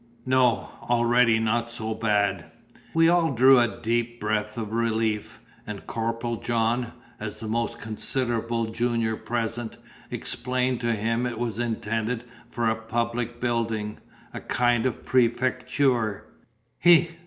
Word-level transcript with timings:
"No, 0.25 0.69
already 0.81 1.37
not 1.37 1.69
so 1.69 1.93
bad." 1.93 2.49
We 2.95 3.07
all 3.07 3.29
drew 3.31 3.59
a 3.59 3.79
deep 3.83 4.19
breath 4.19 4.57
of 4.57 4.73
relief; 4.73 5.39
and 5.67 5.85
Corporal 5.85 6.37
John 6.37 6.93
(as 7.19 7.37
the 7.37 7.47
most 7.47 7.79
considerable 7.79 8.65
junior 8.71 9.15
present) 9.15 9.77
explained 10.09 10.81
to 10.81 10.93
him 10.93 11.27
it 11.27 11.37
was 11.37 11.59
intended 11.59 12.23
for 12.49 12.67
a 12.67 12.75
public 12.81 13.39
building, 13.39 13.99
a 14.33 14.39
kind 14.39 14.87
of 14.87 15.05
prefecture 15.05 16.25
"He! 16.79 17.11